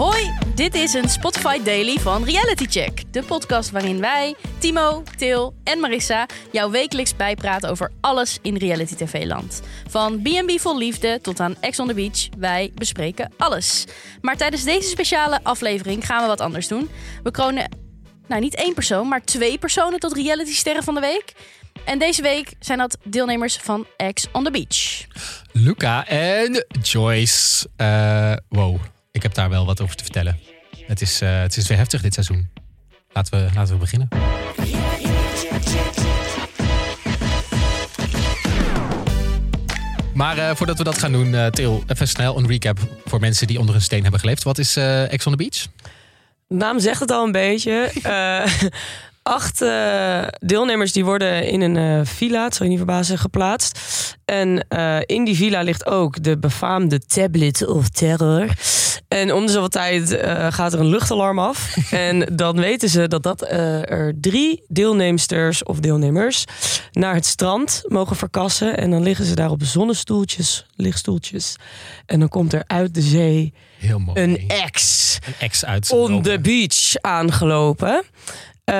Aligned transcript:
Hoi, 0.00 0.32
dit 0.54 0.74
is 0.74 0.94
een 0.94 1.08
Spotify 1.08 1.62
Daily 1.62 1.98
van 1.98 2.24
Reality 2.24 2.66
Check. 2.66 3.12
De 3.12 3.22
podcast 3.22 3.70
waarin 3.70 4.00
wij, 4.00 4.34
Timo, 4.58 5.02
Til 5.16 5.54
en 5.64 5.80
Marissa 5.80 6.26
jou 6.52 6.70
wekelijks 6.70 7.16
bijpraten 7.16 7.70
over 7.70 7.92
alles 8.00 8.38
in 8.42 8.56
reality 8.56 8.94
tv-land. 8.94 9.62
Van 9.88 10.22
B&B 10.22 10.60
vol 10.60 10.78
liefde 10.78 11.18
tot 11.22 11.40
aan 11.40 11.56
Ex 11.60 11.78
on 11.78 11.86
the 11.86 11.94
Beach, 11.94 12.28
wij 12.38 12.72
bespreken 12.74 13.32
alles. 13.36 13.84
Maar 14.20 14.36
tijdens 14.36 14.64
deze 14.64 14.88
speciale 14.88 15.40
aflevering 15.42 16.06
gaan 16.06 16.20
we 16.20 16.26
wat 16.26 16.40
anders 16.40 16.68
doen. 16.68 16.90
We 17.22 17.30
kronen, 17.30 17.76
nou 18.26 18.40
niet 18.40 18.54
één 18.54 18.74
persoon, 18.74 19.08
maar 19.08 19.24
twee 19.24 19.58
personen 19.58 19.98
tot 19.98 20.14
reality 20.14 20.52
sterren 20.52 20.82
van 20.82 20.94
de 20.94 21.00
week. 21.00 21.32
En 21.84 21.98
deze 21.98 22.22
week 22.22 22.52
zijn 22.60 22.78
dat 22.78 22.98
deelnemers 23.04 23.56
van 23.56 23.86
Ex 23.96 24.26
on 24.32 24.44
the 24.44 24.50
Beach. 24.50 25.06
Luca 25.52 26.06
en 26.06 26.66
Joyce. 26.82 27.68
Eh, 27.76 28.32
wow, 28.48 28.80
ik 29.12 29.22
heb 29.22 29.34
daar 29.34 29.48
wel 29.48 29.66
wat 29.66 29.80
over 29.80 29.96
te 29.96 30.04
vertellen. 30.04 30.38
Het 30.86 31.00
is, 31.00 31.20
eh, 31.20 31.40
het 31.40 31.56
is 31.56 31.68
weer 31.68 31.78
heftig 31.78 32.02
dit 32.02 32.14
seizoen. 32.14 32.48
Laten 33.12 33.38
we, 33.38 33.48
laten 33.54 33.74
we 33.74 33.80
beginnen. 33.80 34.08
Maar 40.14 40.38
eh, 40.38 40.54
voordat 40.54 40.78
we 40.78 40.84
dat 40.84 40.98
gaan 40.98 41.12
doen, 41.12 41.34
eh 41.34 41.46
Til, 41.46 41.82
even 41.86 42.08
snel 42.08 42.38
een 42.38 42.46
recap 42.46 42.78
voor 43.04 43.20
mensen 43.20 43.46
die 43.46 43.58
onder 43.58 43.74
een 43.74 43.80
steen 43.80 44.02
hebben 44.02 44.20
geleefd. 44.20 44.42
Wat 44.42 44.58
is 44.58 44.76
eh 44.76 45.12
Ex 45.12 45.26
on 45.26 45.36
the 45.36 45.38
Beach? 45.38 45.66
De 46.46 46.54
naam 46.54 46.80
zegt 46.80 47.00
het 47.00 47.10
al 47.10 47.24
een 47.24 47.32
beetje. 47.32 47.90
Acht 49.22 49.58
deelnemers 50.38 50.92
die 50.92 51.04
worden 51.04 51.48
in 51.48 51.60
een 51.60 52.06
villa, 52.06 52.44
het 52.44 52.54
zal 52.54 52.64
je 52.64 52.70
niet 52.70 52.80
verbazen, 52.80 53.18
geplaatst. 53.18 53.78
En 54.24 54.66
in 55.06 55.24
die 55.24 55.36
villa 55.36 55.62
ligt 55.62 55.86
ook 55.86 56.22
de 56.22 56.38
befaamde 56.38 57.00
tablet 57.00 57.66
of 57.66 57.88
terror. 57.88 58.46
En 59.10 59.32
om 59.32 59.46
de 59.46 59.52
zoveel 59.52 59.68
tijd 59.68 60.16
eh, 60.16 60.46
gaat 60.52 60.72
er 60.72 60.80
een 60.80 60.88
luchtalarm 60.88 61.38
af. 61.38 61.76
en 61.90 62.36
dan 62.36 62.56
weten 62.56 62.88
ze 62.88 63.08
dat, 63.08 63.22
dat 63.22 63.42
eh, 63.42 63.90
er 63.90 64.14
drie 64.20 64.62
deelnemsters 64.68 65.62
of 65.62 65.80
deelnemers 65.80 66.44
naar 66.92 67.14
het 67.14 67.26
strand 67.26 67.82
mogen 67.88 68.16
verkassen. 68.16 68.76
En 68.76 68.90
dan 68.90 69.02
liggen 69.02 69.24
ze 69.24 69.34
daar 69.34 69.50
op 69.50 69.62
zonnestoeltjes, 69.62 70.66
lichtstoeltjes. 70.76 71.56
En 72.06 72.18
dan 72.20 72.28
komt 72.28 72.52
er 72.52 72.62
uit 72.66 72.94
de 72.94 73.00
zee 73.00 73.54
Heel 73.78 73.98
mooi. 73.98 74.22
een 74.22 74.44
ex 74.48 75.18
Een 75.26 75.34
ex 75.38 75.64
uit 75.64 75.90
on 75.92 76.22
the 76.22 76.38
beach 76.40 76.94
aangelopen. 77.00 78.02
Eh, 78.64 78.74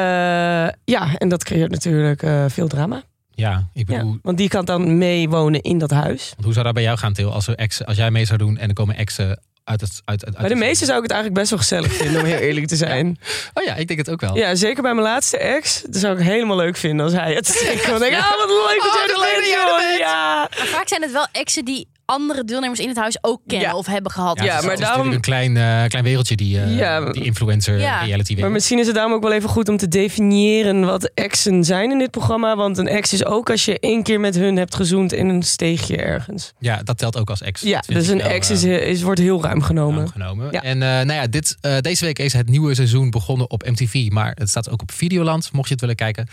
ja, 0.84 1.14
en 1.18 1.28
dat 1.28 1.44
creëert 1.44 1.70
natuurlijk 1.70 2.26
veel 2.48 2.68
drama. 2.68 3.02
Ja, 3.30 3.68
ik 3.72 3.90
Ja, 3.90 3.96
bedoel, 3.96 4.18
want 4.22 4.38
die 4.38 4.48
kan 4.48 4.64
dan 4.64 4.98
meewonen 4.98 5.60
in 5.60 5.78
dat 5.78 5.90
huis. 5.90 6.28
want 6.30 6.44
hoe 6.44 6.52
zou 6.52 6.64
dat 6.64 6.74
bij 6.74 6.82
jou 6.82 6.98
gaan, 6.98 7.12
Til? 7.12 7.32
Als, 7.32 7.46
er 7.46 7.54
ex, 7.54 7.84
als 7.84 7.96
jij 7.96 8.10
mee 8.10 8.24
zou 8.24 8.38
doen 8.38 8.58
en 8.58 8.68
er 8.68 8.74
komen 8.74 8.96
exen 8.96 9.40
uit 9.70 9.80
het... 9.80 10.02
Uit, 10.04 10.24
uit, 10.24 10.36
Bij 10.36 10.48
de 10.48 10.54
meeste 10.54 10.84
zou 10.84 10.96
ik 10.96 11.02
het 11.02 11.12
eigenlijk 11.12 11.40
best 11.40 11.50
wel 11.50 11.58
gezellig 11.58 11.92
vinden, 11.92 12.20
om 12.20 12.26
heel 12.26 12.38
eerlijk 12.38 12.66
te 12.66 12.76
zijn. 12.76 13.18
Oh 13.54 13.64
ja, 13.64 13.74
ik 13.74 13.86
denk 13.86 13.98
het 13.98 14.10
ook 14.10 14.20
wel. 14.20 14.36
Ja, 14.36 14.54
zeker 14.54 14.82
bij 14.82 14.94
mijn 14.94 15.06
laatste 15.06 15.38
ex. 15.38 15.82
Dat 15.86 16.00
zou 16.00 16.18
ik 16.18 16.24
helemaal 16.24 16.56
leuk 16.56 16.76
vinden 16.76 17.04
als 17.04 17.14
hij 17.14 17.34
het 17.34 17.48
Ik 17.74 17.82
kan 17.82 17.98
denken, 17.98 18.18
ah, 18.18 18.30
wat 18.36 18.48
leuk 18.48 18.80
dat 18.82 18.88
Oh, 18.88 18.94
jij 18.94 19.02
er 19.08 19.14
wat 19.14 19.24
leuk 19.24 19.34
bent, 19.34 19.44
dat 19.44 19.48
jij 19.48 19.62
er 19.62 19.68
joh. 19.68 19.88
bent. 19.88 19.98
Ja. 19.98 20.48
Maar 20.58 20.66
vaak 20.66 20.88
zijn 20.88 21.02
het 21.02 21.12
wel 21.12 21.26
exen 21.32 21.64
die 21.64 21.88
andere 22.10 22.44
deelnemers 22.44 22.80
in 22.80 22.88
het 22.88 22.96
huis 22.96 23.18
ook 23.20 23.40
kennen 23.46 23.68
Ja. 23.68 23.76
of 23.76 23.86
hebben 23.86 24.12
gehad. 24.12 24.38
Ja, 24.38 24.44
Ja, 24.44 24.50
het 24.50 24.58
is, 24.60 24.64
maar 24.66 24.74
het 24.76 24.82
is 24.82 24.88
daarom- 24.88 25.12
een 25.12 25.20
klein, 25.20 25.56
eh, 25.56 25.84
klein 25.88 26.04
wereldje, 26.04 26.36
die, 26.36 26.60
eh, 26.60 26.76
Ja. 26.78 27.10
die 27.12 27.24
influencer 27.24 27.78
Ja. 27.80 27.98
reality 28.02 28.22
wereld. 28.26 28.40
Maar 28.40 28.50
misschien 28.50 28.78
is 28.78 28.86
het 28.86 28.94
daarom 28.94 29.12
ook 29.14 29.22
wel 29.22 29.32
even 29.32 29.48
goed 29.48 29.68
om 29.68 29.76
te 29.76 29.88
definiëren 29.88 30.80
wat 30.84 31.10
exen 31.14 31.64
zijn 31.64 31.90
in 31.90 31.98
dit 31.98 32.10
programma. 32.10 32.56
Want 32.56 32.78
een 32.78 32.88
ex 32.88 33.12
is 33.12 33.24
ook 33.24 33.50
als 33.50 33.64
je 33.64 33.78
één 33.78 34.02
keer 34.02 34.20
met 34.20 34.34
hun 34.34 34.56
hebt 34.56 34.74
gezoend 34.74 35.12
in 35.12 35.28
een 35.28 35.42
steegje 35.42 35.96
ergens. 35.96 36.52
Ja, 36.58 36.82
dat 36.82 36.98
telt 36.98 37.16
ook 37.18 37.30
als 37.30 37.42
ex. 37.42 37.60
Ja, 37.62 37.82
dus 37.86 38.08
een 38.08 38.18
wel, 38.18 38.26
ex 38.26 38.48
eh, 38.50 38.54
is, 38.56 38.64
is, 38.64 39.02
wordt 39.02 39.20
heel 39.20 39.42
ruim 39.42 39.62
genomen. 39.62 40.08
genomen. 40.08 40.48
Ja. 40.50 40.62
En 40.62 40.82
eh, 40.82 40.88
nou 40.88 41.12
ja, 41.12 41.26
dit, 41.26 41.56
eh, 41.60 41.78
deze 41.78 42.04
week 42.04 42.18
is 42.18 42.32
het 42.32 42.48
nieuwe 42.48 42.74
seizoen 42.74 43.10
begonnen 43.10 43.50
op 43.50 43.62
MTV. 43.66 44.08
Maar 44.10 44.32
het 44.38 44.48
staat 44.48 44.70
ook 44.70 44.82
op 44.82 44.92
Videoland, 44.92 45.52
mocht 45.52 45.66
je 45.66 45.72
het 45.72 45.80
willen 45.80 45.96
kijken. 45.96 46.28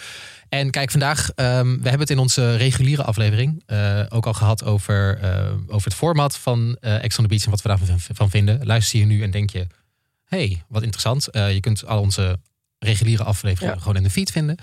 En 0.50 0.72
kijk, 0.72 0.92
vandaag, 0.92 1.30
ehm, 1.30 1.66
we 1.66 1.82
hebben 1.82 2.00
het 2.00 2.10
in 2.10 2.18
onze 2.20 2.56
reguliere 2.56 3.04
aflevering 3.04 3.64
eh, 3.66 4.04
ook 4.10 4.26
al 4.26 4.34
gehad 4.34 4.64
over, 4.64 5.18
eh, 5.22 5.52
over 5.68 5.88
het 5.88 5.98
format 5.98 6.38
van 6.38 6.78
Ex 6.80 7.18
on 7.18 7.24
the 7.24 7.30
Beach 7.30 7.44
en 7.44 7.50
wat 7.52 7.62
we 7.62 7.68
daarvan 7.68 8.00
van 8.00 8.30
vinden. 8.30 8.66
Luister 8.66 9.00
je 9.00 9.06
nu 9.06 9.24
en 9.24 9.32
denk 9.32 9.50
je, 9.50 9.68
hey, 10.26 10.64
wat 10.68 10.82
interessant. 10.82 11.28
Je 11.32 11.60
kunt 11.60 11.86
al 11.86 12.02
onze 12.02 12.40
reguliere 12.80 13.24
afleveringen 13.24 13.76
Ja. 13.76 13.82
gewoon 13.82 13.98
in 13.98 14.04
de 14.04 14.10
feed 14.10 14.32
vinden. 14.32 14.58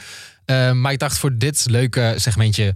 Eh, 0.44 0.72
maar 0.72 0.92
ik 0.92 0.98
dacht, 0.98 1.18
voor 1.18 1.38
dit 1.38 1.64
leuke 1.70 2.14
segmentje 2.16 2.74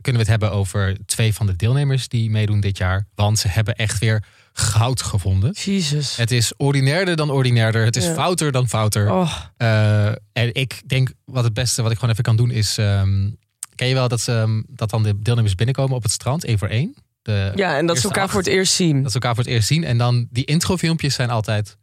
kunnen 0.00 0.22
we 0.22 0.30
het 0.30 0.40
hebben 0.40 0.58
over 0.58 0.96
twee 1.06 1.34
van 1.34 1.46
de 1.46 1.56
deelnemers 1.56 2.08
die 2.08 2.30
meedoen 2.30 2.60
dit 2.60 2.78
jaar. 2.78 3.06
Want 3.14 3.38
ze 3.38 3.48
hebben 3.48 3.74
echt 3.74 3.98
weer 3.98 4.24
goud 4.56 5.02
gevonden. 5.02 5.52
Jezus. 5.52 6.16
Het 6.16 6.30
is 6.30 6.52
ordinairder 6.56 7.16
dan 7.16 7.30
ordinairder. 7.30 7.84
Het 7.84 7.96
is 7.96 8.04
Ja. 8.04 8.14
fouter 8.14 8.52
dan 8.52 8.68
fouter. 8.68 9.12
Oh, 9.12 9.36
Eh, 9.56 10.06
en 10.08 10.52
ik 10.54 10.82
denk 10.86 11.12
wat 11.24 11.44
het 11.44 11.54
beste 11.54 11.82
wat 11.82 11.90
ik 11.90 11.96
gewoon 11.96 12.10
even 12.12 12.24
kan 12.24 12.36
doen 12.36 12.50
is... 12.50 12.78
ehm, 12.78 13.30
ken 13.74 13.88
je 13.88 13.94
wel 13.94 14.08
dat, 14.08 14.20
ze, 14.20 14.32
ehm, 14.32 14.62
dat 14.68 14.90
dan 14.90 15.02
de 15.02 15.18
deelnemers 15.18 15.54
binnenkomen 15.54 15.96
op 15.96 16.02
het 16.02 16.12
strand, 16.12 16.44
één 16.44 16.58
voor 16.58 16.68
één? 16.68 16.94
De, 17.22 17.52
ja, 17.54 17.76
en 17.76 17.86
dat 17.86 17.98
ze 17.98 18.04
elkaar 18.04 18.22
acht. 18.22 18.32
voor 18.32 18.40
het 18.40 18.50
eerst 18.50 18.72
zien. 18.72 19.02
Dat 19.02 19.08
ze 19.12 19.14
elkaar 19.14 19.34
voor 19.34 19.44
het 19.44 19.52
eerst 19.52 19.66
zien. 19.68 19.84
En 19.84 19.98
dan 19.98 20.26
die 20.30 20.44
introfilmpjes 20.44 21.14
zijn 21.14 21.30
altijd... 21.30 21.76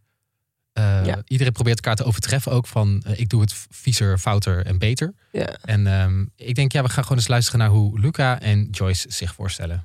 eh, 0.74 1.06
Ja. 1.06 1.22
Iedereen 1.28 1.54
probeert 1.54 1.76
elkaar 1.76 1.96
te 1.96 2.04
overtreffen 2.04 2.52
ook 2.52 2.68
van... 2.68 3.04
eh, 3.06 3.20
ik 3.20 3.30
doe 3.30 3.42
het 3.42 3.54
viezer, 3.70 4.18
fouter 4.18 4.66
en 4.66 4.78
beter. 4.78 5.14
Ja. 5.32 5.58
En 5.62 5.88
ehm, 5.88 6.26
ik 6.36 6.56
denk, 6.56 6.72
ja, 6.72 6.84
we 6.84 6.90
gaan 6.90 7.04
gewoon 7.04 7.18
eens 7.18 7.28
luisteren 7.28 7.60
naar 7.60 7.70
hoe 7.70 8.00
Luca 8.00 8.40
en 8.40 8.68
Joyce 8.72 9.06
zich 9.12 9.34
voorstellen. 9.34 9.84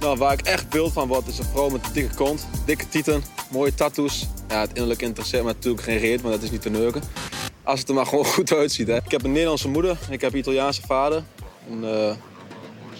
Nou, 0.00 0.18
waar 0.18 0.32
ik 0.32 0.40
echt 0.40 0.68
beeld 0.68 0.92
van 0.92 1.08
word, 1.08 1.26
is 1.26 1.38
een 1.38 1.44
vrouw 1.44 1.68
met 1.68 1.86
een 1.86 1.92
dikke 1.92 2.14
kont, 2.14 2.46
dikke 2.64 2.88
tieten, 2.88 3.22
mooie 3.50 3.74
tattoos. 3.74 4.26
Ja, 4.48 4.60
het 4.60 4.70
innerlijk 4.72 5.02
interesseert 5.02 5.42
me 5.42 5.48
natuurlijk 5.48 5.82
geen 5.82 5.98
reet, 5.98 6.22
maar 6.22 6.30
dat 6.32 6.42
is 6.42 6.50
niet 6.50 6.62
te 6.62 6.70
neuken. 6.70 7.02
Als 7.62 7.80
het 7.80 7.88
er 7.88 7.94
maar 7.94 8.06
gewoon 8.06 8.24
goed 8.36 8.52
uitziet. 8.52 8.86
Hè. 8.86 8.96
Ik 8.96 9.10
heb 9.10 9.24
een 9.24 9.32
Nederlandse 9.32 9.68
moeder, 9.68 9.98
ik 10.10 10.20
heb 10.20 10.32
een 10.32 10.38
Italiaanse 10.38 10.82
vader. 10.86 11.22
En, 11.70 11.84
eh, 11.84 12.14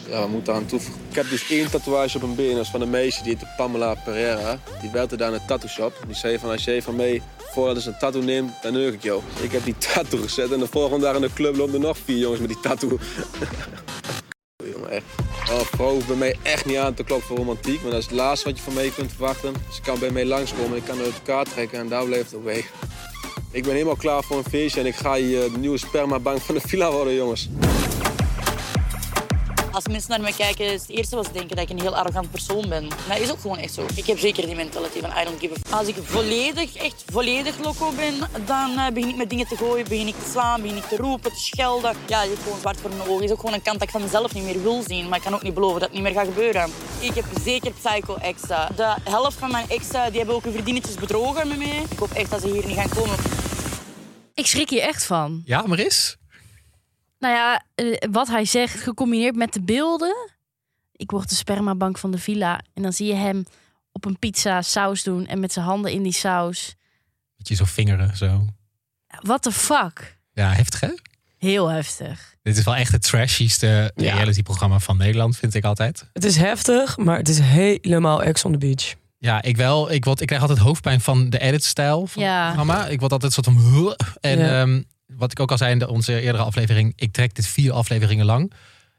ja, 0.09 0.23
we 0.23 0.29
moeten 0.29 0.55
aan 0.55 0.67
toevoegen. 0.67 1.03
Ik 1.09 1.15
heb 1.15 1.31
dus 1.31 1.51
één 1.51 1.71
tatoeage 1.71 2.17
op 2.17 2.23
een 2.23 2.35
been, 2.35 2.65
van 2.65 2.81
een 2.81 2.91
meisje, 2.91 3.23
die 3.23 3.37
heet 3.37 3.57
Pamela 3.57 3.95
Pereira. 3.95 4.59
Die 4.81 4.91
werkte 4.91 5.17
daar 5.17 5.29
in 5.29 5.35
een 5.35 5.47
tattoo 5.47 5.69
shop. 5.69 6.03
Die 6.07 6.17
zei 6.17 6.39
van, 6.39 6.51
als 6.51 6.65
jij 6.65 6.83
van 6.83 6.97
mij 6.97 7.23
voordat 7.39 7.83
ze 7.83 7.89
een 7.89 7.99
tattoo 7.99 8.23
neemt, 8.23 8.53
dan 8.63 8.73
neuk 8.73 8.95
ik 8.95 9.03
jou. 9.03 9.23
Ik 9.41 9.53
heb 9.53 9.65
die 9.65 9.79
tattoo 9.79 10.21
gezet 10.21 10.53
en 10.53 10.59
de 10.59 10.67
volgende 10.67 11.05
dag 11.05 11.15
in 11.15 11.21
de 11.21 11.33
club 11.33 11.57
lopen 11.57 11.75
er 11.75 11.81
nog 11.81 11.99
vier 12.05 12.19
jongens 12.19 12.41
met 12.41 12.49
die 12.49 12.61
tattoo. 12.61 12.99
Jongen, 14.73 14.91
echt. 14.91 15.28
Oh, 15.51 15.61
vrouw 15.61 15.91
hoeft 15.91 16.07
bij 16.07 16.17
mij 16.17 16.37
echt 16.43 16.65
niet 16.65 16.77
aan 16.77 16.95
te 16.95 17.05
kloppen 17.05 17.29
voor 17.29 17.37
romantiek. 17.37 17.83
Maar 17.83 17.91
dat 17.91 18.01
is 18.01 18.07
het 18.07 18.15
laatste 18.15 18.49
wat 18.49 18.57
je 18.57 18.63
van 18.63 18.75
mij 18.75 18.91
kunt 18.91 19.13
verwachten. 19.13 19.55
Ze 19.73 19.81
kan 19.81 19.99
bij 19.99 20.11
mij 20.11 20.25
langskomen, 20.25 20.77
ik 20.77 20.85
kan 20.85 20.99
uit 20.99 21.15
elkaar 21.15 21.45
trekken 21.45 21.79
en 21.79 21.89
daar 21.89 22.05
blijft 22.05 22.31
het 22.31 22.45
bij. 22.45 22.65
Ik 23.51 23.63
ben 23.63 23.73
helemaal 23.73 23.97
klaar 23.97 24.23
voor 24.23 24.37
een 24.37 24.51
feestje 24.51 24.81
en 24.81 24.87
ik 24.87 24.95
ga 24.95 25.15
hier 25.15 25.53
de 25.53 25.59
nieuwe 25.59 25.79
spermabank 25.79 26.41
van 26.41 26.55
de 26.55 26.61
villa 26.61 26.91
worden, 26.91 27.15
jongens. 27.15 27.49
Als 29.79 29.87
mensen 29.89 30.11
naar 30.11 30.21
mij 30.21 30.33
kijken, 30.33 30.65
is 30.73 30.81
het 30.81 30.91
eerste 30.91 31.17
wat 31.17 31.27
ze 31.27 31.33
denken 31.33 31.57
dat 31.57 31.65
ik 31.71 31.71
een 31.71 31.81
heel 31.81 31.97
arrogant 31.97 32.31
persoon 32.31 32.69
ben. 32.69 32.87
Maar 32.87 33.17
dat 33.17 33.19
is 33.27 33.31
ook 33.31 33.41
gewoon 33.41 33.59
echt 33.59 33.75
zo. 33.75 33.87
Ik 33.95 34.07
heb 34.07 34.19
zeker 34.19 34.47
die 34.47 34.55
mentality 34.55 35.01
van 35.01 35.11
I 35.11 35.25
don't 35.25 35.41
give 35.41 35.55
a 35.55 35.57
f- 35.69 35.73
Als 35.73 35.87
ik 35.89 35.97
volledig, 36.03 36.75
echt 36.77 37.05
volledig 37.13 37.59
loco 37.59 37.93
ben, 37.93 38.15
dan 38.47 38.79
eh, 38.79 38.87
begin 38.93 39.09
ik 39.09 39.17
met 39.17 39.31
dingen 39.31 39.47
te 39.49 39.57
gooien, 39.57 39.89
begin 39.89 40.07
ik 40.07 40.15
te 40.25 40.31
slaan, 40.31 40.61
begin 40.63 40.77
ik 40.77 40.85
te 40.85 40.97
roepen, 40.97 41.33
te 41.33 41.39
schelden. 41.41 41.95
Ja, 42.07 42.23
je 42.23 42.29
hebt 42.29 42.43
gewoon 42.43 42.59
zwart 42.61 42.81
voor 42.81 42.91
mijn 42.97 43.09
ogen. 43.09 43.25
is 43.25 43.31
ook 43.31 43.39
gewoon 43.41 43.55
een 43.55 43.63
kant 43.63 43.79
dat 43.79 43.89
ik 43.89 43.95
van 43.95 44.03
mezelf 44.03 44.35
niet 44.35 44.45
meer 44.45 44.63
wil 44.63 44.83
zien. 44.87 45.09
Maar 45.09 45.19
ik 45.19 45.25
kan 45.25 45.35
ook 45.35 45.43
niet 45.43 45.55
beloven 45.55 45.81
dat 45.81 45.89
het 45.89 45.99
niet 45.99 46.03
meer 46.07 46.13
gaat 46.19 46.27
gebeuren. 46.27 46.71
Ik 47.01 47.15
heb 47.15 47.25
zeker 47.45 47.73
psycho-exen. 47.73 48.69
De 48.77 48.95
helft 49.05 49.39
van 49.39 49.51
mijn 49.51 49.69
exen 49.69 50.09
die 50.09 50.19
hebben 50.19 50.35
ook 50.37 50.43
hun 50.45 50.53
vriendinnetjes 50.53 50.95
bedrogen 50.95 51.49
met 51.49 51.59
mij. 51.59 51.85
Ik 51.91 51.99
hoop 51.99 52.11
echt 52.13 52.31
dat 52.31 52.41
ze 52.41 52.49
hier 52.49 52.67
niet 52.67 52.77
gaan 52.77 52.89
komen. 52.89 53.17
Ik 54.35 54.47
schrik 54.47 54.71
hier 54.71 54.83
echt 54.83 55.05
van. 55.07 55.43
Ja, 55.45 55.63
Maris? 55.67 56.18
Nou 57.19 57.35
ja, 57.35 57.63
eh, 57.75 57.97
wat 58.11 58.29
hij 58.29 58.45
zegt, 58.45 58.81
gecombineerd 58.81 59.37
met 59.37 59.53
de 59.53 59.63
beelden. 59.63 60.31
Ik 60.93 61.11
word 61.11 61.29
de 61.29 61.35
spermabank 61.35 61.99
van 61.99 62.11
de 62.11 62.19
villa. 62.19 62.61
En 62.75 62.83
dan 62.83 62.93
zie 62.93 63.07
je 63.07 63.15
hem 63.15 63.47
op 63.93 64.05
een 64.05 64.19
pizza 64.19 64.63
saus 64.63 65.03
doen 65.03 65.27
en 65.27 65.41
met 65.41 65.53
zijn 65.53 65.65
handen 65.65 65.93
in 65.93 66.03
die 66.03 66.13
saus. 66.13 66.75
Beetje 67.37 67.55
zo 67.55 67.65
vingeren, 67.65 68.17
zo. 68.17 68.45
What 69.21 69.43
the 69.43 69.53
fuck? 69.53 70.19
Ja, 70.33 70.53
heftig 70.53 70.81
hè? 70.81 70.91
Heel 71.39 71.69
heftig. 71.69 72.37
Dit 72.43 72.57
is 72.57 72.65
wel 72.65 72.77
echt 72.77 72.93
het 72.93 73.03
trashieste 73.03 73.93
Ja. 73.95 74.15
reality-programma 74.15 74.79
van 74.79 74.97
Nederland, 74.97 75.37
vind 75.37 75.55
ik 75.55 75.65
altijd. 75.65 76.09
Het 76.13 76.25
is 76.25 76.37
heftig, 76.37 76.97
maar 76.97 77.17
het 77.17 77.29
is 77.29 77.39
helemaal 77.39 78.23
ex 78.23 78.45
on 78.45 78.53
the 78.53 78.59
beach. 78.59 78.95
Ja, 79.19 79.43
ik 79.43 79.57
wel. 79.57 79.91
Ik, 79.93 80.05
word, 80.05 80.21
ik 80.21 80.27
krijg 80.27 80.43
altijd 80.43 80.59
hoofdpijn 80.59 81.01
van 81.01 81.31
de 81.31 81.39
edit-stijl 81.39 82.07
van 82.07 82.23
Ja. 82.23 82.45
het 82.47 82.55
programma. 82.55 82.87
Ik 82.87 83.01
word 83.01 83.13
altijd 83.13 83.37
een 83.37 83.45
soort 83.45 83.57
van... 83.57 83.95
En 84.21 84.39
Ja. 84.39 84.61
ehm, 84.61 84.83
wat 85.17 85.31
ik 85.33 85.41
ook 85.41 85.51
al 85.51 85.59
zei 85.59 85.73
in 85.73 85.87
onze 85.87 86.21
eerdere 86.21 86.45
aflevering... 86.45 86.93
ik 86.97 87.13
trek 87.13 87.35
dit 87.35 87.47
vier 87.47 87.73
afleveringen 87.73 88.25
lang. 88.27 88.53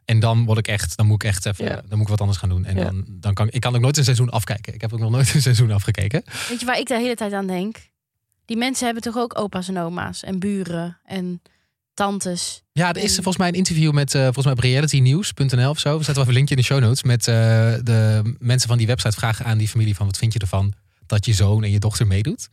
En 0.05 0.19
dan 0.19 0.45
word 0.45 0.57
ik 0.57 0.67
echt... 0.67 0.97
Dan 0.97 1.05
moet 1.05 1.23
ik 1.23 1.29
echt 1.29 1.45
even... 1.45 1.65
Ja. 1.65 1.75
Dan 1.75 1.89
moet 1.89 2.01
ik 2.01 2.07
wat 2.07 2.19
anders 2.21 2.37
gaan 2.37 2.49
doen. 2.49 2.65
En 2.65 2.75
Ja. 2.77 2.83
dan, 2.83 3.05
dan 3.07 3.33
kan 3.33 3.47
ik 3.51 3.61
kan 3.61 3.75
ook 3.75 3.81
nooit 3.81 3.97
een 3.97 4.03
seizoen 4.03 4.29
afkijken. 4.29 4.73
Ik 4.73 4.81
heb 4.81 4.93
ook 4.93 4.99
nog 4.99 5.11
nooit 5.11 5.33
een 5.33 5.41
seizoen 5.41 5.71
afgekeken. 5.71 6.23
Weet 6.49 6.59
je 6.59 6.65
waar 6.65 6.79
ik 6.79 6.87
de 6.87 6.97
hele 6.99 7.15
tijd 7.15 7.33
aan 7.33 7.47
denk? 7.47 7.77
Die 8.45 8.57
mensen 8.57 8.85
hebben 8.85 9.03
toch 9.03 9.17
ook 9.17 9.39
opa's 9.39 9.67
en 9.67 9.77
oma's 9.79 10.23
en 10.23 10.39
buren 10.39 10.97
en 11.05 11.41
tantes. 11.93 12.63
Ja, 12.71 12.89
er 12.89 12.97
is 12.97 13.03
En- 13.03 13.13
volgens 13.23 13.37
mij 13.37 13.47
een 13.47 13.53
interview 13.53 13.91
met 13.93 14.13
uh, 14.13 14.23
volgens 14.23 14.45
mij 14.45 14.53
op 14.53 14.59
realitynews.nl 14.59 15.69
of 15.69 15.79
zo. 15.79 15.97
We 15.97 16.03
zetten 16.03 16.13
wel 16.13 16.23
even 16.23 16.27
een 16.27 16.33
linkje 16.33 16.55
in 16.55 16.61
de 16.61 16.67
show 16.67 16.79
notes. 16.79 17.03
Met 17.03 17.27
uh, 17.27 17.35
de 17.83 18.35
mensen 18.39 18.67
van 18.69 18.77
die 18.77 18.87
website 18.87 19.15
vragen 19.17 19.45
aan 19.45 19.57
die 19.57 19.67
familie 19.67 19.95
van 19.95 20.05
wat 20.05 20.17
vind 20.17 20.33
je 20.33 20.39
ervan 20.39 20.73
dat 21.05 21.25
je 21.25 21.33
zoon 21.33 21.63
en 21.63 21.71
je 21.71 21.79
dochter 21.79 22.07
meedoet. 22.07 22.47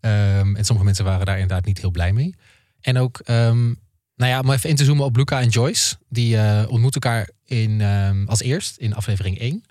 Um, 0.00 0.56
en 0.56 0.64
sommige 0.64 0.84
mensen 0.84 1.04
waren 1.04 1.26
daar 1.26 1.38
inderdaad 1.38 1.64
niet 1.64 1.80
heel 1.80 1.90
blij 1.90 2.12
mee. 2.12 2.34
En 2.82 2.98
ook, 2.98 3.20
um, 3.26 3.80
nou 4.16 4.30
ja, 4.30 4.40
om 4.40 4.50
even 4.50 4.70
in 4.70 4.76
te 4.76 4.84
zoomen 4.84 5.04
op 5.04 5.16
Luca 5.16 5.40
en 5.40 5.48
Joyce. 5.48 5.96
Die 6.08 6.34
uh, 6.34 6.62
ontmoeten 6.68 7.00
elkaar 7.00 7.30
in, 7.44 7.80
um, 7.80 8.28
als 8.28 8.40
eerst 8.40 8.76
in 8.76 8.94
aflevering 8.94 9.38
1 9.38 9.64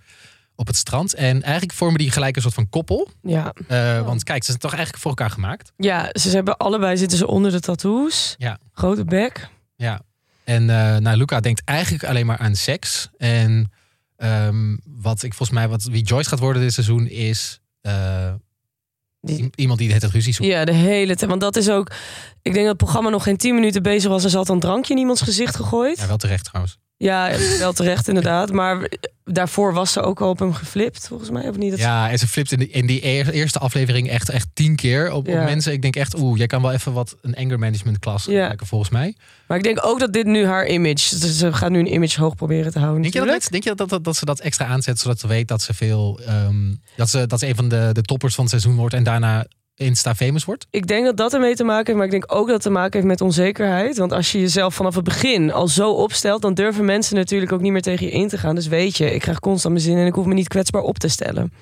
op 0.55 0.67
het 0.67 0.75
strand. 0.75 1.13
En 1.13 1.41
eigenlijk 1.41 1.73
vormen 1.73 1.97
die 1.97 2.11
gelijk 2.11 2.35
een 2.35 2.41
soort 2.41 2.53
van 2.53 2.69
koppel. 2.69 3.09
Ja. 3.21 3.53
Uh, 3.67 4.05
want 4.05 4.23
kijk, 4.23 4.43
ze 4.43 4.49
zijn 4.49 4.57
toch 4.57 4.73
eigenlijk 4.73 5.01
voor 5.01 5.11
elkaar 5.11 5.29
gemaakt. 5.29 5.71
Ja, 5.77 6.09
ze 6.13 6.29
hebben 6.29 6.57
allebei 6.57 6.97
zitten 6.97 7.17
ze 7.17 7.27
onder 7.27 7.51
de 7.51 7.59
tattoos. 7.59 8.35
Ja. 8.37 8.59
Grote 8.73 9.05
bek. 9.05 9.49
Ja. 9.75 10.01
En 10.43 10.61
uh, 10.61 10.97
nou, 10.97 11.17
Luca 11.17 11.39
denkt 11.39 11.61
eigenlijk 11.65 12.03
alleen 12.03 12.25
maar 12.25 12.37
aan 12.37 12.55
seks. 12.55 13.09
En 13.17 13.71
um, 14.17 14.79
wat 14.85 15.23
ik 15.23 15.33
volgens 15.33 15.57
mij, 15.57 15.67
wat, 15.69 15.83
wie 15.83 16.03
Joyce 16.03 16.29
gaat 16.29 16.39
worden 16.39 16.61
dit 16.61 16.73
seizoen, 16.73 17.07
is 17.07 17.59
uh, 17.81 18.33
die, 19.21 19.49
iemand 19.55 19.79
die 19.79 19.93
het 19.93 20.03
ruzie 20.03 20.33
zoekt. 20.33 20.49
Ja, 20.49 20.65
de 20.65 20.73
hele 20.73 21.15
tijd. 21.15 21.29
Want 21.29 21.41
dat 21.41 21.55
is 21.55 21.69
ook. 21.69 21.91
Ik 22.41 22.53
denk 22.53 22.55
dat 22.55 22.65
het 22.65 22.77
programma 22.77 23.09
nog 23.09 23.23
geen 23.23 23.37
10 23.37 23.55
minuten 23.55 23.83
bezig 23.83 24.09
was 24.09 24.23
ze 24.23 24.37
had 24.37 24.49
een 24.49 24.59
drankje 24.59 24.93
in 24.93 24.99
iemands 24.99 25.21
gezicht 25.21 25.55
gegooid. 25.55 25.97
Ja, 25.97 26.07
wel 26.07 26.17
terecht 26.17 26.45
trouwens. 26.45 26.77
Ja, 27.01 27.31
wel 27.59 27.73
terecht 27.73 28.07
inderdaad. 28.07 28.51
Maar 28.51 28.89
daarvoor 29.23 29.73
was 29.73 29.91
ze 29.91 30.01
ook 30.01 30.21
al 30.21 30.29
op 30.29 30.39
hem 30.39 30.53
geflipt, 30.53 31.07
volgens 31.07 31.29
mij. 31.29 31.49
Of 31.49 31.57
niet? 31.57 31.71
Dat 31.71 31.79
ja, 31.79 32.09
en 32.09 32.19
ze 32.19 32.27
flipt 32.27 32.51
in, 32.51 32.59
de, 32.59 32.69
in 32.69 32.85
die 32.85 33.01
eerste 33.31 33.59
aflevering 33.59 34.09
echt, 34.09 34.29
echt 34.29 34.47
tien 34.53 34.75
keer 34.75 35.11
op, 35.11 35.27
Ja. 35.27 35.39
op 35.39 35.43
mensen. 35.45 35.73
Ik 35.73 35.81
denk 35.81 35.95
echt, 35.95 36.17
oeh, 36.19 36.37
jij 36.37 36.47
kan 36.47 36.61
wel 36.61 36.71
even 36.71 36.93
wat 36.93 37.15
een 37.21 37.35
anger 37.35 37.59
management 37.59 37.99
klas 37.99 38.25
Ja. 38.25 38.47
kijken 38.47 38.67
volgens 38.67 38.89
mij. 38.89 39.15
Maar 39.47 39.57
ik 39.57 39.63
denk 39.63 39.79
ook 39.85 39.99
dat 39.99 40.13
dit 40.13 40.25
nu 40.25 40.45
haar 40.45 40.67
image... 40.67 41.19
dus 41.19 41.37
Ze 41.37 41.53
gaat 41.53 41.69
nu 41.71 41.79
een 41.79 41.93
image 41.93 42.21
hoog 42.21 42.35
proberen 42.35 42.71
te 42.71 42.79
houden 42.79 43.01
Denk 43.01 43.13
je, 43.13 43.25
dat, 43.25 43.47
denk 43.51 43.63
je 43.63 43.75
dat, 43.75 43.89
dat, 43.89 44.03
dat 44.03 44.15
ze 44.15 44.25
dat 44.25 44.39
extra 44.39 44.65
aanzet, 44.65 44.99
zodat 44.99 45.19
ze 45.19 45.27
weet 45.27 45.47
dat 45.47 45.61
ze 45.61 45.73
veel... 45.73 46.19
ehm, 46.25 46.75
dat, 46.95 47.09
ze, 47.09 47.27
dat 47.27 47.39
ze 47.39 47.47
een 47.47 47.55
van 47.55 47.69
de, 47.69 47.89
de 47.91 48.01
toppers 48.01 48.35
van 48.35 48.43
het 48.43 48.53
seizoen 48.53 48.75
wordt 48.75 48.93
en 48.93 49.03
daarna 49.03 49.45
Insta-famous 49.81 50.45
wordt? 50.45 50.67
Ik 50.69 50.87
denk 50.87 51.05
dat 51.05 51.17
dat 51.17 51.33
ermee 51.33 51.55
te 51.55 51.63
maken 51.63 51.85
heeft, 51.85 51.97
maar 51.97 52.05
ik 52.05 52.11
denk 52.11 52.25
ook 52.27 52.45
dat 52.45 52.53
het 52.53 52.63
te 52.63 52.69
maken 52.69 52.93
heeft 52.93 53.05
met 53.05 53.21
onzekerheid. 53.21 53.97
Want 53.97 54.11
als 54.11 54.31
je 54.31 54.39
jezelf 54.39 54.75
vanaf 54.75 54.95
het 54.95 55.03
begin 55.03 55.51
al 55.51 55.67
zo 55.67 55.91
opstelt, 55.91 56.41
dan 56.41 56.53
durven 56.53 56.85
mensen 56.85 57.15
natuurlijk 57.15 57.51
ook 57.51 57.61
niet 57.61 57.71
meer 57.71 57.81
tegen 57.81 58.05
je 58.05 58.11
in 58.11 58.27
te 58.27 58.37
gaan. 58.37 58.55
Dus 58.55 58.67
weet 58.67 58.97
je, 58.97 59.13
ik 59.13 59.21
krijg 59.21 59.39
constant 59.39 59.73
mijn 59.73 59.85
zin 59.85 59.97
en 59.97 60.05
ik 60.05 60.13
hoef 60.13 60.25
me 60.25 60.33
niet 60.33 60.47
kwetsbaar 60.47 60.81
op 60.81 60.97
te 60.97 61.07
stellen. 61.07 61.53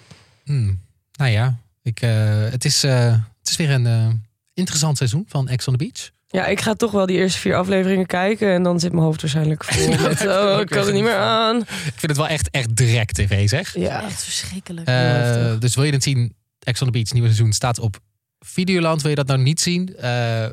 Hmm. 0.43 0.79
Nou 1.11 1.31
ja, 1.31 1.59
ik, 1.81 2.01
eh, 2.01 2.09
het, 2.49 2.65
is, 2.65 2.83
eh, 2.83 3.11
het 3.39 3.49
is 3.49 3.55
weer 3.55 3.69
een 3.69 3.85
eh, 3.85 4.07
interessant 4.53 4.97
seizoen 4.97 5.25
van 5.27 5.47
Ex 5.47 5.67
on 5.67 5.77
the 5.77 5.85
Beach. 5.85 6.11
Ja, 6.31 6.45
ik 6.45 6.61
ga 6.61 6.73
toch 6.73 6.91
wel 6.91 7.05
die 7.05 7.17
eerste 7.17 7.39
vier 7.39 7.55
afleveringen 7.55 8.05
kijken 8.05 8.53
en 8.53 8.63
dan 8.63 8.79
zit 8.79 8.91
mijn 8.91 9.03
hoofd 9.03 9.21
waarschijnlijk 9.21 9.63
vol 9.63 9.87
met, 10.07 10.27
oh, 10.27 10.59
ik 10.59 10.67
kan 10.67 10.85
het 10.85 10.93
niet 10.93 11.03
meer 11.03 11.17
aan. 11.17 11.57
Ik 11.59 11.93
vind 11.95 12.01
het 12.01 12.17
wel 12.17 12.27
echt, 12.27 12.49
echt 12.49 12.75
direct 12.75 13.15
tv, 13.15 13.49
zeg. 13.49 13.75
Ja, 13.77 14.03
Echt 14.03 14.23
verschrikkelijk. 14.23 14.87
Eh, 14.87 15.59
dus 15.59 15.75
wil 15.75 15.83
je 15.83 15.91
het 15.91 16.03
zien? 16.03 16.33
Ex 16.59 16.81
on 16.81 16.87
the 16.87 16.93
Beach, 16.93 17.11
nieuwe 17.11 17.27
seizoen, 17.27 17.53
staat 17.53 17.79
op 17.79 17.99
Videoland. 18.39 19.01
Wil 19.01 19.09
je 19.09 19.15
dat 19.15 19.27
nou 19.27 19.39
niet 19.39 19.59
zien? 19.61 19.95
Eh, 19.97 20.45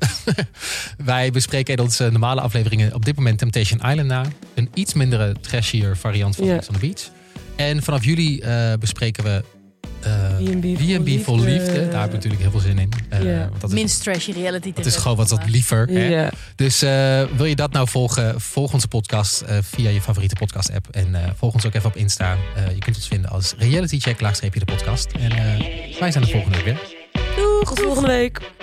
wij 1.05 1.31
bespreken 1.31 1.75
in 1.75 1.81
onze 1.81 2.09
normale 2.11 2.41
afleveringen 2.41 2.95
op 2.95 3.05
dit 3.05 3.17
moment 3.17 3.39
Temptation 3.39 3.79
Island 3.91 4.09
na. 4.09 4.25
Een 4.55 4.71
iets 4.75 4.95
mindere 4.95 5.35
trashier 5.41 5.97
variant 5.97 6.37
van. 6.37 6.49
Ex 6.49 6.69
on 6.69 6.75
the 6.75 6.81
Beach. 6.81 7.11
En 7.57 7.83
vanaf 7.83 8.05
juli 8.05 8.41
eh, 8.41 8.73
bespreken 8.81 9.25
we 9.25 9.45
eh, 10.01 10.37
B&B 10.37 10.65
vol 10.79 11.03
B&B 11.03 11.25
vol 11.25 11.41
liefde. 11.41 11.89
Daar 11.89 12.01
heb 12.01 12.09
ik 12.09 12.15
natuurlijk 12.15 12.43
heel 12.43 12.51
veel 12.51 12.61
zin 12.61 12.79
in. 12.79 12.93
Eh, 13.09 13.43
dat 13.59 13.71
is, 13.71 13.75
Minst 13.75 14.03
trashy 14.03 14.31
reality 14.33 14.73
dat 14.73 14.87
is 14.87 14.97
gewoon 14.97 15.17
wat, 15.17 15.31
wat 15.31 15.49
liever. 15.49 15.87
Hè? 15.89 16.29
Dus 16.55 16.83
eh, 16.83 17.23
wil 17.37 17.45
je 17.45 17.57
dat 17.57 17.73
nou 17.73 17.89
volgen? 17.89 18.41
Volg 18.41 18.73
onze 18.73 18.89
podcast 18.89 19.45
via 19.61 19.91
je 19.91 20.01
favoriete 20.01 20.35
podcast 20.35 20.73
app. 20.73 20.89
En 20.91 21.15
eh, 21.15 21.31
volg 21.37 21.55
ons 21.55 21.67
ook 21.67 21.75
even 21.75 21.89
op 21.89 21.97
Insta. 21.97 22.37
Eh, 22.57 22.75
je 22.75 22.79
kunt 22.79 22.97
ons 22.97 23.09
vinden 23.09 23.31
als 23.31 23.55
Reality 23.59 23.99
Check 23.99 24.21
laagstreepje 24.21 24.59
de 24.61 24.67
podcast. 24.67 25.13
En 25.13 25.31
eh, 25.31 25.99
wij 26.01 26.11
zijn 26.11 26.25
de 26.25 26.31
volgende 26.31 26.57
week 26.57 26.65
weer. 26.65 26.96
Tot 27.67 27.81
volgende 27.81 28.09
week. 28.09 28.56